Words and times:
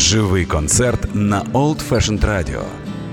Живий 0.00 0.46
концерт 0.46 1.14
на 1.14 1.42
Old 1.52 1.88
Fashioned 1.88 2.24
Radio. 2.24 2.64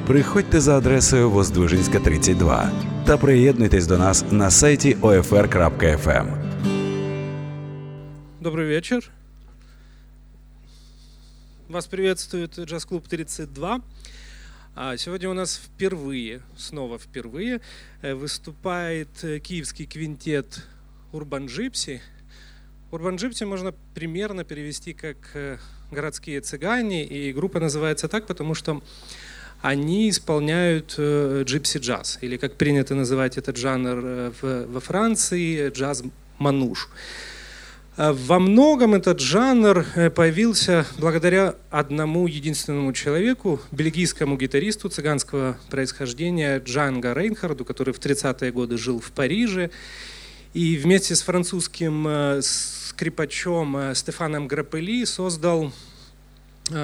Приходьте 0.08 0.62
за 0.62 0.78
адресою 0.78 1.30
Воздвижинська, 1.30 2.00
32 2.00 2.72
та 3.06 3.18
приєднуйтесь 3.18 3.88
до 3.88 3.98
нас 3.98 4.26
на 4.32 4.52
сайті 4.52 4.96
OFR.FM. 4.96 6.28
Добрый 8.42 8.66
вечер. 8.66 9.12
Вас 11.70 11.88
приветствует 11.88 12.60
джаз-клуб 12.60 13.08
32. 13.08 13.82
А 14.76 14.98
сегодня 14.98 15.30
у 15.30 15.34
нас 15.34 15.60
впервые, 15.60 16.42
снова 16.58 16.98
впервые, 16.98 17.60
э, 18.02 18.14
выступает 18.14 19.10
э, 19.24 19.40
киевский 19.40 19.86
квинтет 19.86 20.64
Урбан 21.12 21.48
Джипси. 21.48 22.02
Урбан 22.92 23.18
Джипси 23.18 23.44
можно 23.44 23.74
примерно 23.94 24.46
перевести 24.46 24.94
как 24.94 25.18
э, 25.34 25.58
городские 25.92 26.42
цыгане, 26.42 27.06
и 27.06 27.32
группа 27.34 27.60
называется 27.60 28.08
так, 28.08 28.26
потому 28.28 28.54
что 28.54 28.82
они 29.62 30.10
исполняют 30.10 30.96
джипси 30.98 31.80
джаз, 31.80 32.20
или 32.22 32.38
как 32.38 32.56
принято 32.56 32.94
называть 32.94 33.38
этот 33.38 33.58
жанр 33.58 34.32
во 34.42 34.80
Франции, 34.80 35.70
джаз 35.70 36.04
мануш. 36.38 36.90
Во 37.98 38.38
многом 38.38 38.94
этот 38.94 39.20
жанр 39.20 39.84
появился 40.16 40.86
благодаря 41.00 41.56
одному 41.72 42.28
единственному 42.28 42.94
человеку, 42.94 43.60
бельгийскому 43.72 44.38
гитаристу 44.38 44.90
цыганского 44.90 45.58
происхождения 45.72 46.60
Джанго 46.60 47.14
Рейнхарду, 47.16 47.66
который 47.66 47.96
в 47.96 48.00
30-е 48.00 48.52
годы 48.52 48.78
жил 48.78 49.00
в 49.00 49.12
Париже. 49.12 49.72
И 50.58 50.76
вместе 50.76 51.16
с 51.16 51.22
французским 51.22 52.42
скрипачом 52.42 53.94
Стефаном 53.94 54.48
Граппели 54.48 55.06
создал 55.06 55.72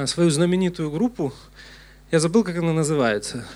свою 0.05 0.29
знаменитую 0.29 0.91
группу. 0.91 1.33
Я 2.11 2.19
забыл, 2.19 2.43
как 2.43 2.55
она 2.57 2.71
называется. 2.71 3.47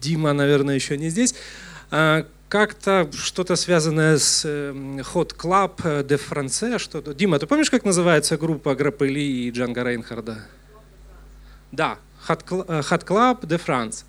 Дима, 0.00 0.32
наверное, 0.34 0.76
еще 0.76 0.96
не 0.96 1.08
здесь 1.08 1.34
как-то 2.48 3.10
что-то 3.12 3.56
связанное 3.56 4.18
с 4.18 4.44
Hot 4.46 5.36
Club 5.36 6.06
de 6.06 6.16
France, 6.16 6.78
что-то. 6.78 7.14
Дима, 7.14 7.40
ты 7.40 7.48
помнишь, 7.48 7.72
как 7.72 7.84
называется 7.84 8.36
группа 8.36 8.76
Граппели 8.76 9.18
и 9.18 9.50
Джанга 9.50 9.82
Рейнхарда? 9.82 10.46
Да, 11.72 11.98
Hot 12.28 12.44
Club 12.46 13.40
de 13.40 13.60
France. 13.60 14.04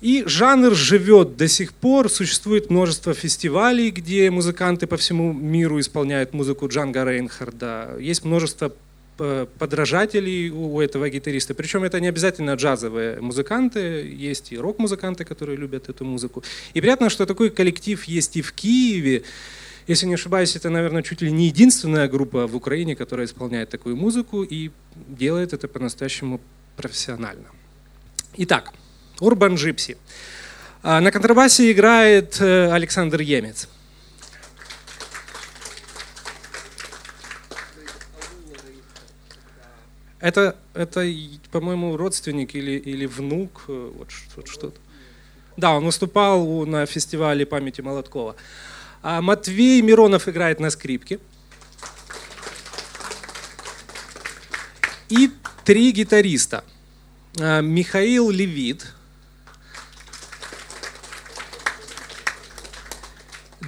И 0.00 0.24
жанр 0.26 0.74
живет 0.74 1.36
до 1.36 1.48
сих 1.48 1.72
пор, 1.72 2.10
существует 2.10 2.70
множество 2.70 3.14
фестивалей, 3.14 3.90
где 3.90 4.30
музыканты 4.30 4.86
по 4.86 4.96
всему 4.96 5.32
миру 5.32 5.80
исполняют 5.80 6.34
музыку 6.34 6.68
Джанга 6.68 7.04
Рейнхарда. 7.04 7.96
Есть 7.98 8.24
множество 8.24 8.72
подражателей 9.58 10.50
у 10.50 10.78
этого 10.80 11.08
гитариста. 11.08 11.54
Причем 11.54 11.84
это 11.84 12.00
не 12.00 12.08
обязательно 12.08 12.54
джазовые 12.54 13.18
музыканты, 13.20 14.14
есть 14.14 14.52
и 14.52 14.58
рок-музыканты, 14.58 15.24
которые 15.24 15.56
любят 15.56 15.88
эту 15.88 16.04
музыку. 16.04 16.44
И 16.74 16.80
приятно, 16.82 17.08
что 17.08 17.24
такой 17.24 17.48
коллектив 17.48 18.04
есть 18.04 18.36
и 18.36 18.42
в 18.42 18.52
Киеве. 18.52 19.22
Если 19.86 20.04
не 20.04 20.14
ошибаюсь, 20.14 20.56
это, 20.56 20.68
наверное, 20.68 21.02
чуть 21.02 21.22
ли 21.22 21.32
не 21.32 21.46
единственная 21.46 22.08
группа 22.08 22.46
в 22.46 22.54
Украине, 22.56 22.94
которая 22.94 23.26
исполняет 23.26 23.70
такую 23.70 23.96
музыку 23.96 24.42
и 24.42 24.70
делает 25.08 25.54
это 25.54 25.68
по-настоящему 25.68 26.40
профессионально. 26.76 27.46
Итак, 28.36 28.74
Урбан 29.20 29.54
Джипси. 29.54 29.96
На 30.82 31.10
контрабасе 31.10 31.72
играет 31.72 32.40
Александр 32.40 33.20
Емец. 33.20 33.68
Это, 40.20 40.56
это 40.74 41.06
по-моему, 41.50 41.96
родственник 41.96 42.54
или, 42.54 42.72
или 42.72 43.06
внук, 43.06 43.64
вот, 43.68 44.08
вот 44.34 44.48
что-то. 44.48 44.80
Да, 45.56 45.72
он 45.76 45.84
выступал 45.84 46.66
на 46.66 46.84
фестивале 46.86 47.46
памяти 47.46 47.80
Молоткова. 47.80 48.34
А 49.02 49.22
Матвей 49.22 49.80
Миронов 49.82 50.28
играет 50.28 50.58
на 50.58 50.70
скрипке. 50.70 51.20
И 55.08 55.30
три 55.64 55.92
гитариста. 55.92 56.64
Михаил 57.36 58.30
Левит, 58.30 58.86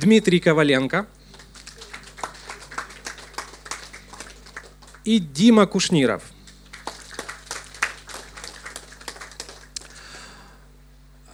Дмитрий 0.01 0.41
Коваленко 0.41 1.07
и 5.05 5.19
Дима 5.19 5.67
Кушниров– 5.67 6.23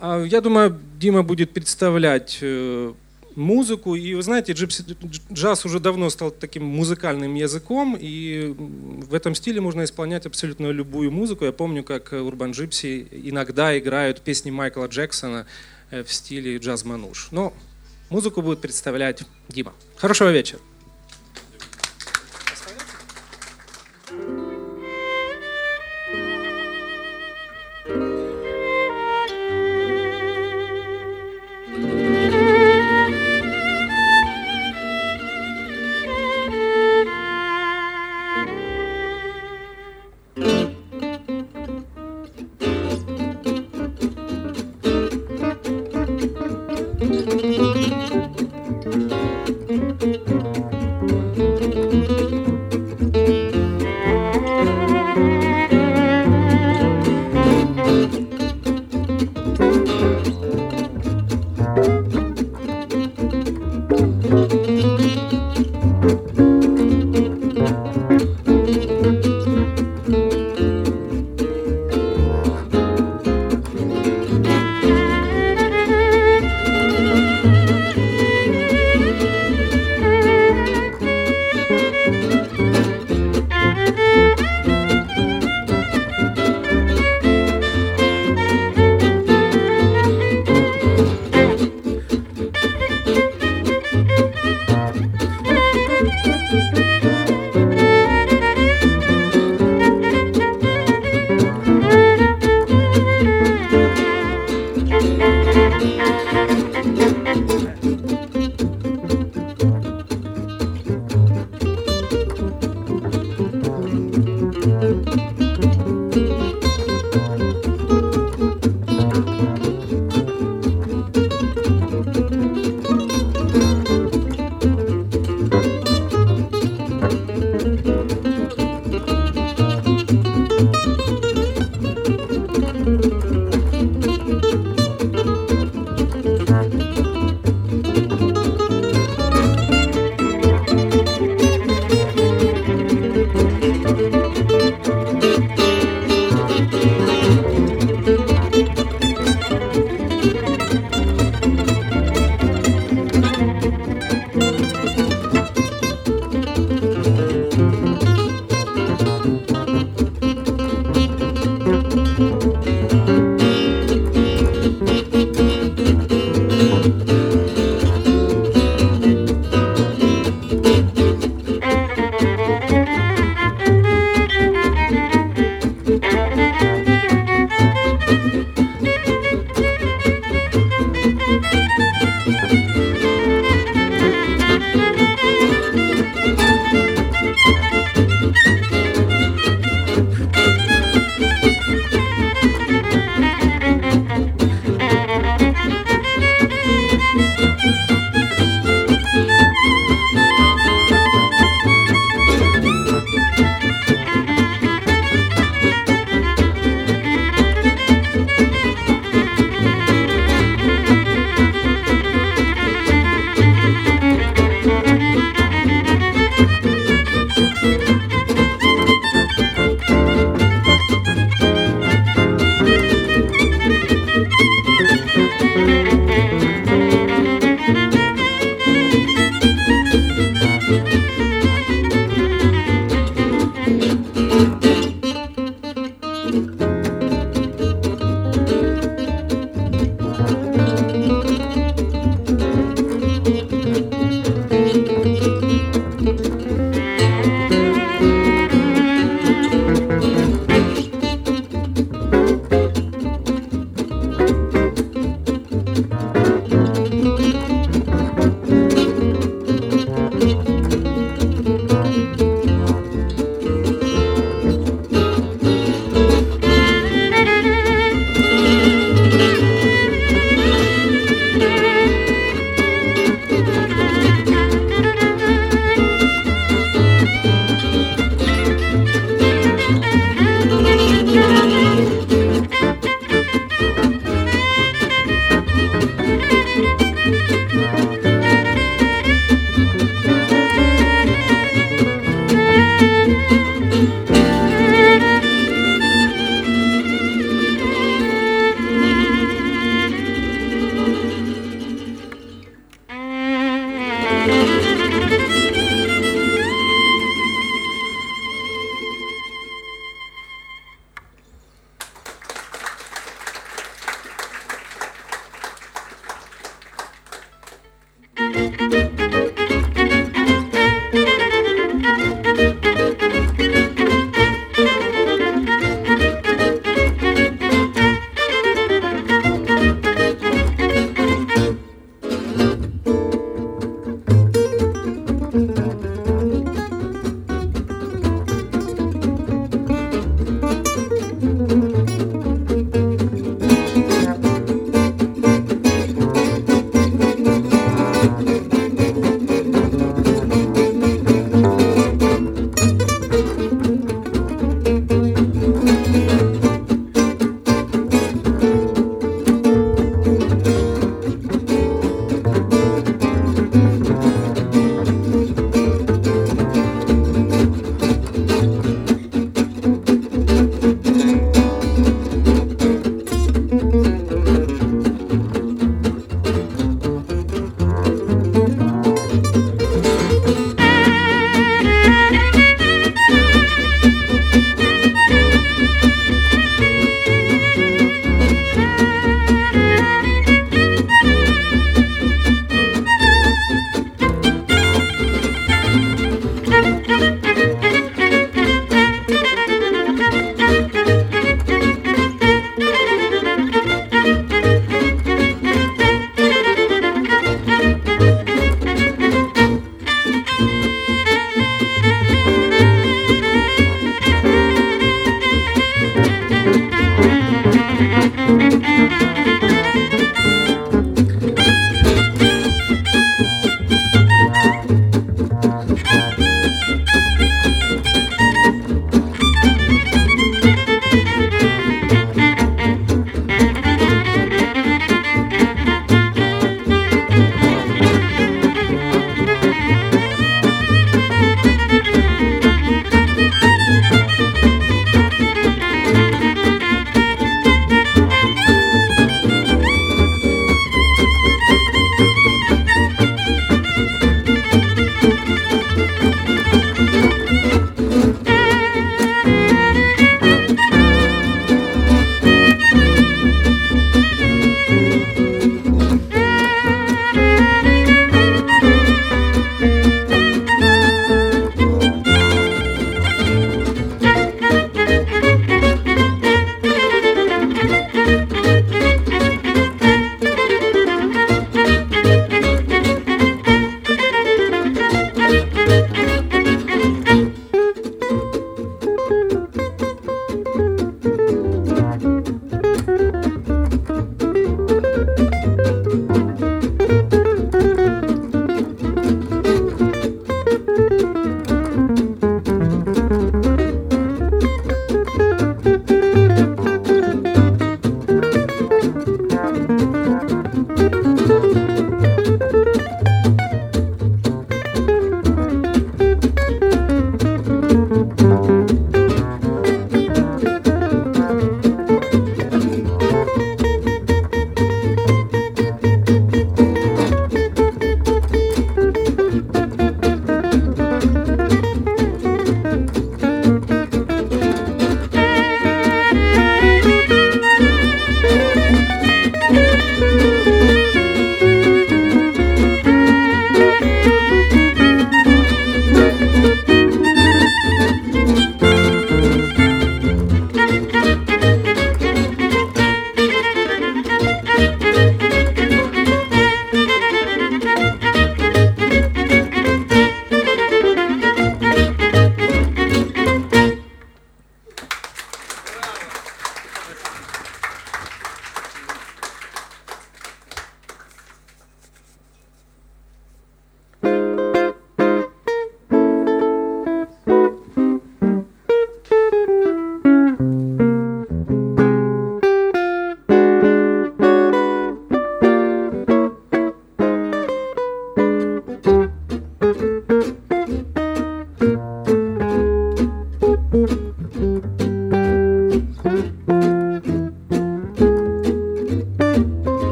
Я 0.00 0.40
думаю, 0.40 0.80
Дима 0.98 1.22
будет 1.22 1.52
представлять 1.52 2.42
музыку. 3.36 3.94
И 3.94 4.14
вы 4.14 4.22
знаете, 4.22 4.54
джаз 5.32 5.64
уже 5.64 5.78
давно 5.78 6.08
стал 6.10 6.30
таким 6.30 6.64
музыкальным 6.64 7.34
языком, 7.34 7.96
и 8.00 8.54
в 8.56 9.14
этом 9.14 9.34
стиле 9.34 9.60
можно 9.60 9.84
исполнять 9.84 10.26
абсолютно 10.26 10.70
любую 10.70 11.10
музыку. 11.10 11.44
Я 11.44 11.52
помню, 11.52 11.84
как 11.84 12.12
Урбан 12.12 12.52
Джипси 12.52 13.08
иногда 13.12 13.78
играют 13.78 14.22
песни 14.22 14.50
Майкла 14.50 14.86
Джексона 14.86 15.46
в 15.90 16.10
стиле 16.12 16.56
джаз-мануш. 16.56 17.28
Но 17.30 17.52
музыку 18.10 18.42
будет 18.42 18.60
представлять 18.60 19.22
Дима. 19.48 19.72
Хорошего 19.96 20.30
вечера. 20.30 20.60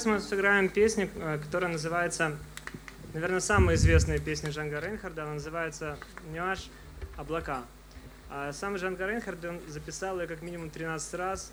Сейчас 0.00 0.12
мы 0.12 0.20
сыграем 0.20 0.70
песню, 0.70 1.10
э, 1.16 1.38
которая 1.44 1.70
называется, 1.70 2.38
наверное, 3.12 3.40
самая 3.40 3.76
известная 3.76 4.18
песня 4.18 4.50
Жанга 4.50 4.80
Рейнхарда. 4.80 5.24
Она 5.24 5.34
называется 5.34 5.98
«Нюаш 6.32 6.70
облака». 7.18 7.64
А 8.30 8.50
сам 8.54 8.78
Жанга 8.78 9.06
Рейнхард 9.06 9.44
он 9.44 9.60
записал 9.68 10.18
ее 10.18 10.26
как 10.26 10.40
минимум 10.40 10.70
13 10.70 11.14
раз 11.16 11.52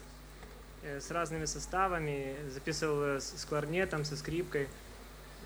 э, 0.82 1.02
с 1.02 1.12
разными 1.12 1.44
составами. 1.44 2.38
Записывал 2.50 3.20
с 3.20 3.46
кларнетом, 3.50 4.06
со 4.06 4.16
скрипкой. 4.16 4.70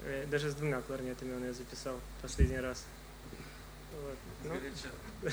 Э, 0.05 0.27
даже 0.29 0.51
с 0.51 0.53
двумя 0.53 0.79
кларнетами 0.81 1.33
он 1.33 1.43
ее 1.43 1.53
записал 1.53 1.99
последний 2.21 2.59
раз. 2.59 2.85
Вот. 3.99 4.17
Ну, 4.43 5.31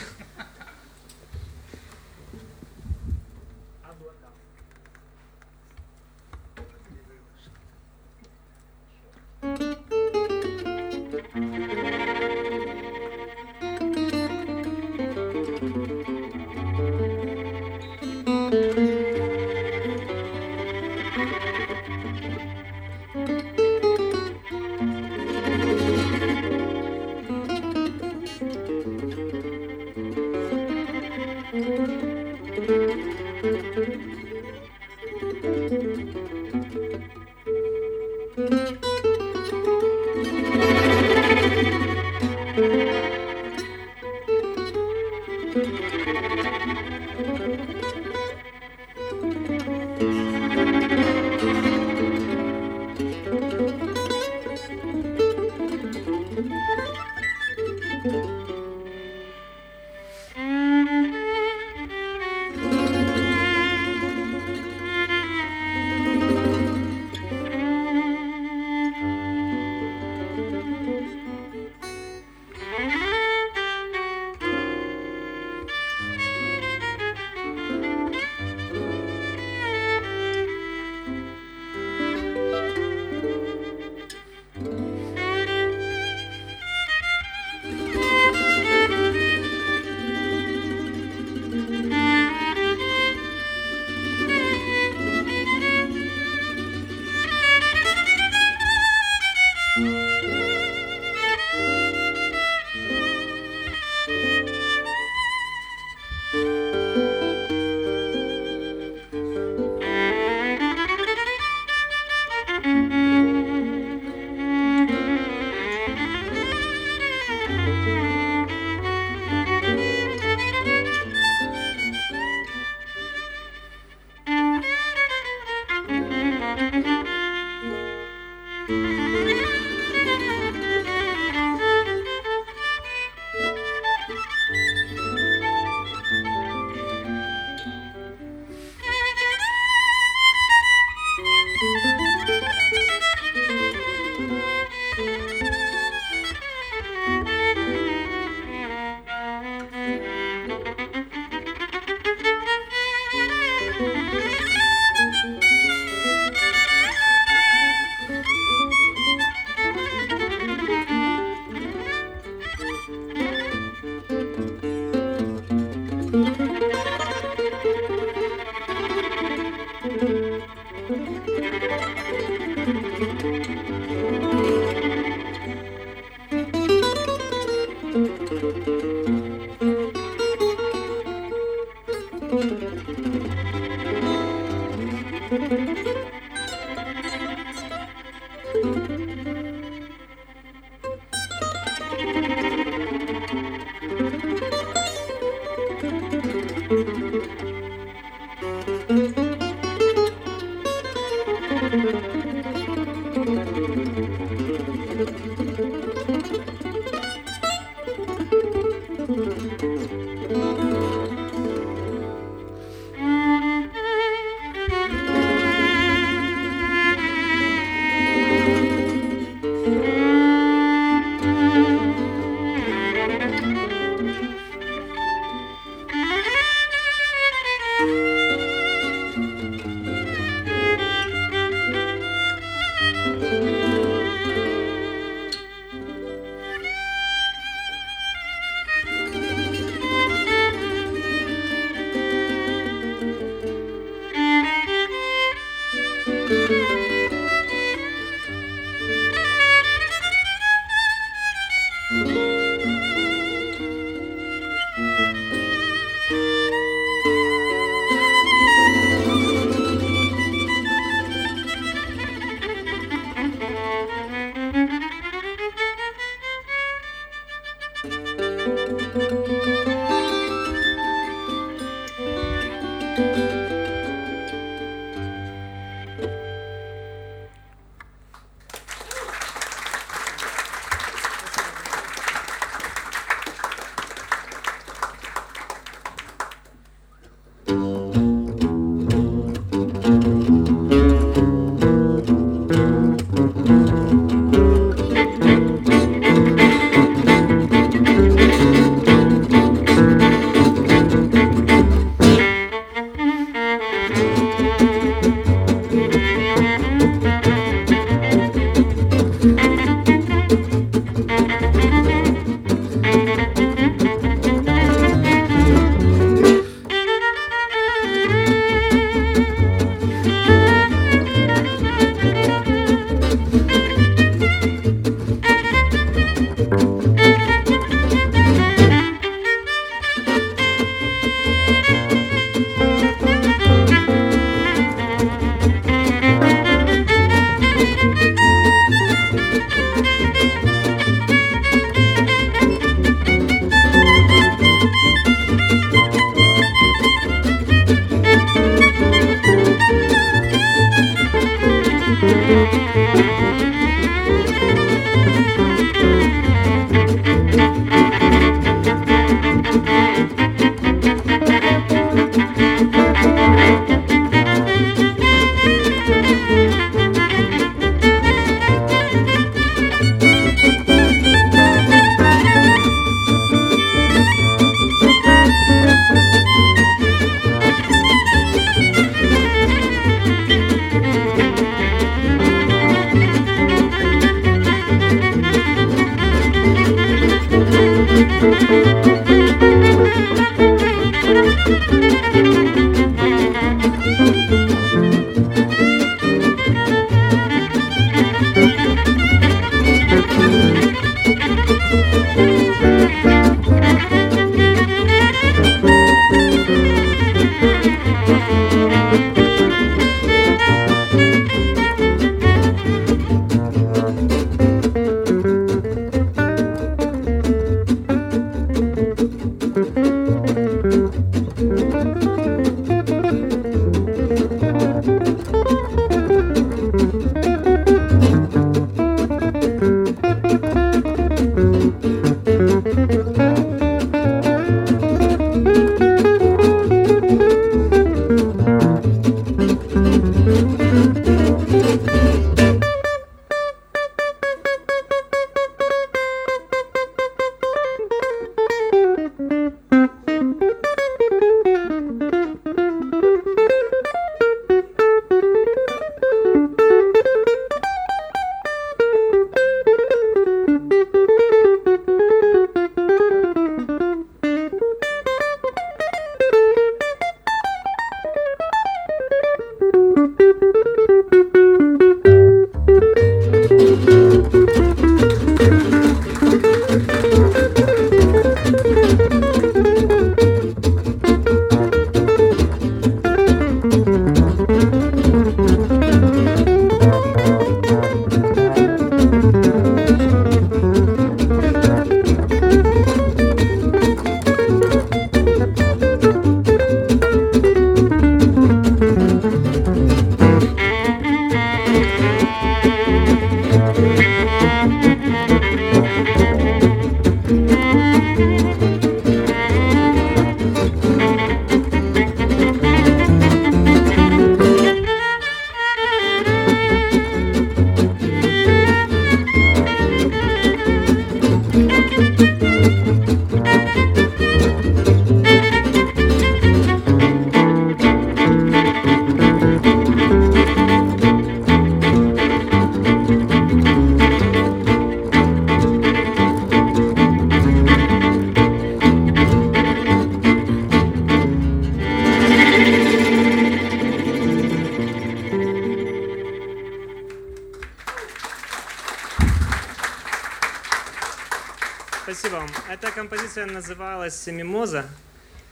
Называлась 553.69 554.27
«Мимоза». 554.27 554.87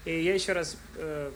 И 0.06 0.22
я 0.22 0.32
еще 0.32 0.52
раз 0.52 0.78
э, 0.96 1.30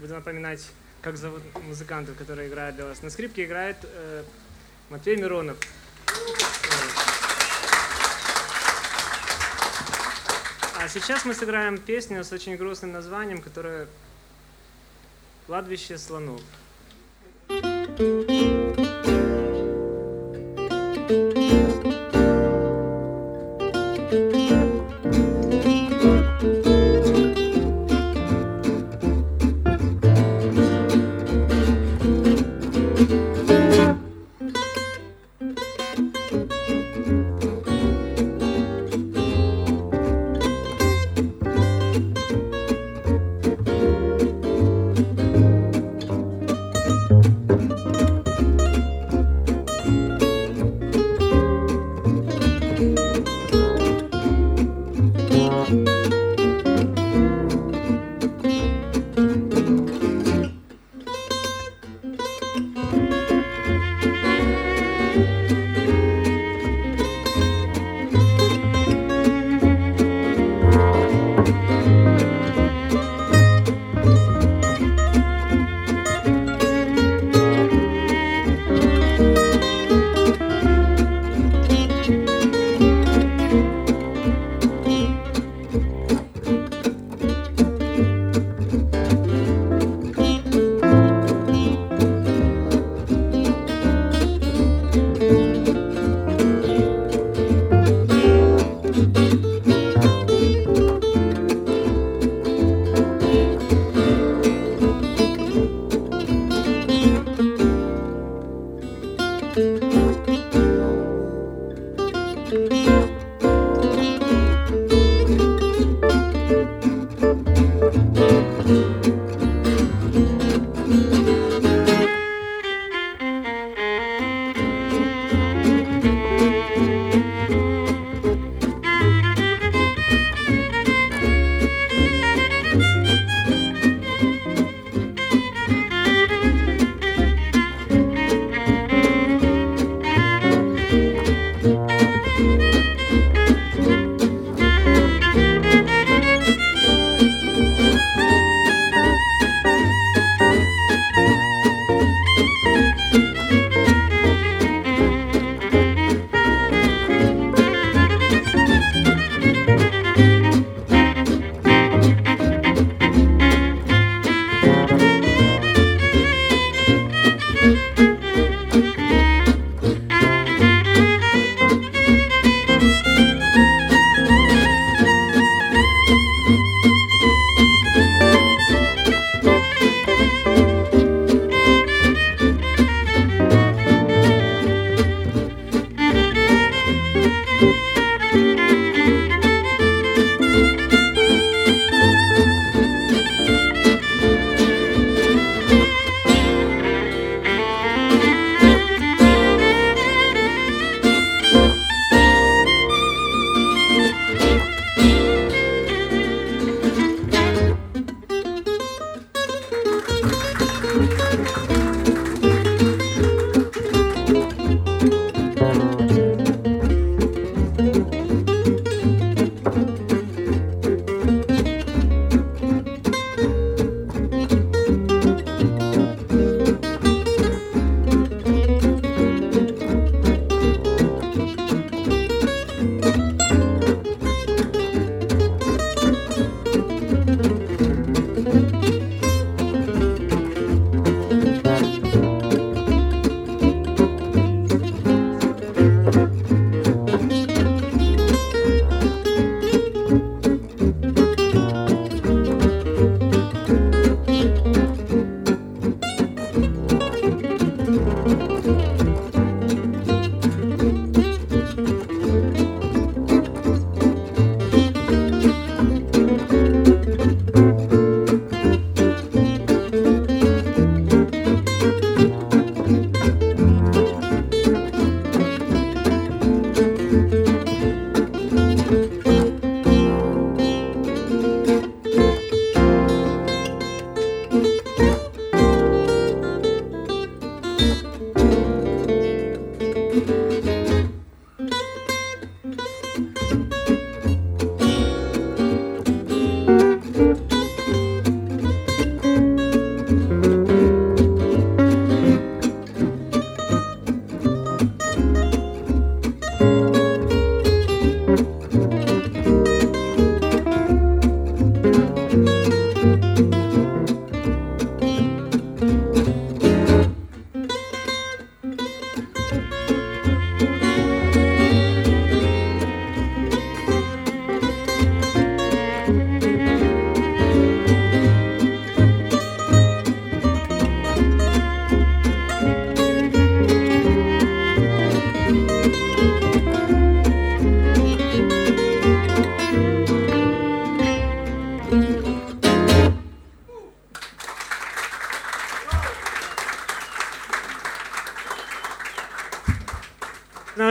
буду 0.00 0.14
напоминать, 0.14 0.66
как 1.00 1.16
зовут 1.16 1.42
музыкантов, 1.62 2.16
которые 2.16 2.48
играют 2.48 2.74
для 2.74 2.86
вас. 2.86 3.02
На 3.02 3.10
скрипке 3.10 3.44
играет 3.44 3.76
э, 3.84 4.24
Матвей 4.90 5.16
Миронов. 5.16 5.56
А 10.76 10.88
сейчас 10.88 11.24
мы 11.24 11.34
сыграем 11.34 11.78
песню 11.78 12.24
с 12.24 12.32
очень 12.32 12.56
грустным 12.56 12.90
названием, 12.90 13.40
которая 13.40 13.86
«Кладбище 15.46 15.98
слонов». 15.98 16.40
thank 17.48 18.18
you 21.38 21.77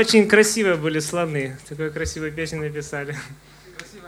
очень 0.08 0.26
красивые 0.26 0.76
были 0.78 1.00
слоны. 1.00 1.58
Такую 1.68 1.92
красивую 1.92 2.32
песню 2.32 2.62
написали. 2.62 3.14
Спасибо 3.76 4.08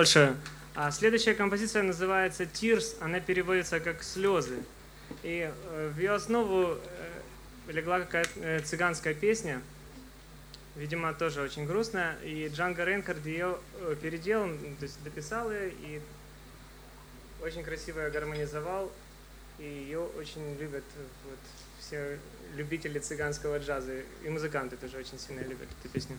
большое. 0.00 0.34
А 0.74 0.90
следующая 0.90 1.34
композиция 1.34 1.82
называется 1.82 2.44
«Tears». 2.44 2.96
Она 3.02 3.20
переводится 3.20 3.80
как 3.80 4.02
«слезы». 4.02 4.56
И 5.22 5.52
э, 5.52 5.92
в 5.94 5.98
ее 5.98 6.12
основу 6.12 6.78
э, 6.78 7.70
легла 7.70 8.00
какая-то 8.00 8.30
э, 8.36 8.60
цыганская 8.60 9.12
песня, 9.12 9.60
видимо, 10.74 11.12
тоже 11.12 11.42
очень 11.42 11.66
грустная. 11.66 12.16
И 12.24 12.48
Джанго 12.48 12.82
Рейнхард 12.82 13.26
ее 13.26 13.58
переделал, 14.00 14.48
то 14.78 14.84
есть 14.84 15.02
дописал 15.04 15.52
ее 15.52 15.68
и 15.68 16.00
очень 17.42 17.62
красиво 17.62 18.00
ее 18.00 18.10
гармонизовал. 18.10 18.90
И 19.58 19.64
ее 19.64 20.00
очень 20.00 20.56
любят 20.58 20.84
вот, 21.26 21.40
все 21.78 22.18
любители 22.54 22.98
цыганского 23.00 23.58
джаза. 23.58 24.00
И 24.24 24.28
музыканты 24.30 24.78
тоже 24.78 24.96
очень 24.96 25.18
сильно 25.18 25.40
любят 25.40 25.68
эту 25.78 25.92
песню. 25.92 26.16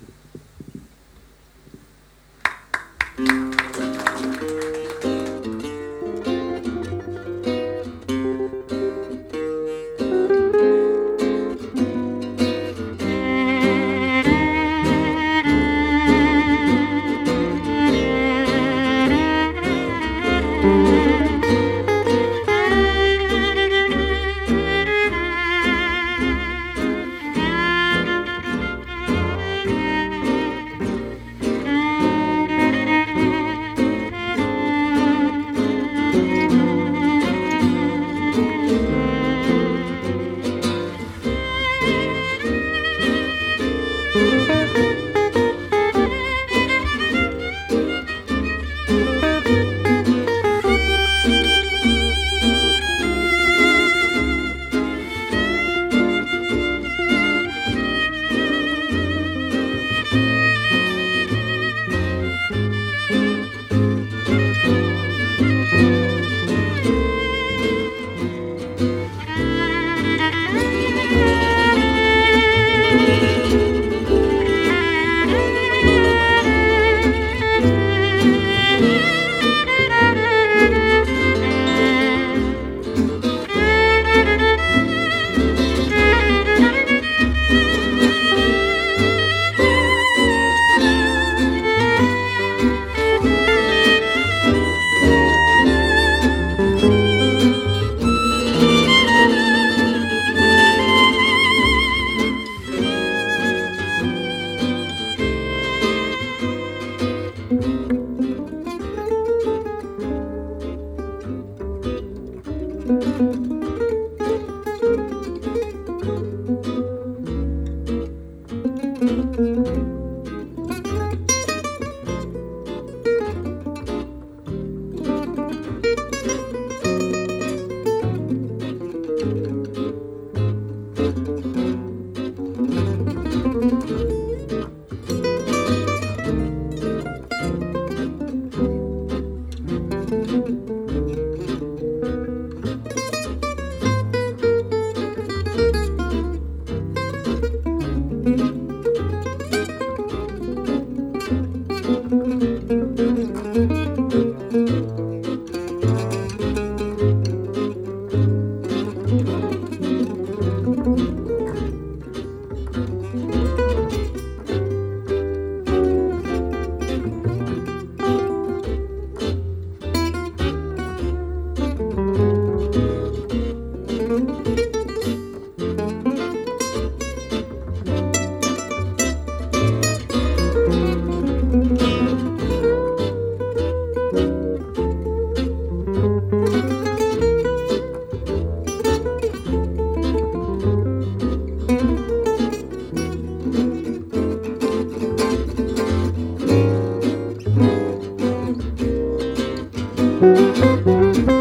Música 200.21 201.40